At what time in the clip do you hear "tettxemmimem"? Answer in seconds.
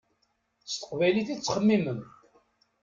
1.39-2.01